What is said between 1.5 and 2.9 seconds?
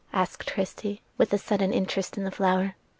interest in the flower.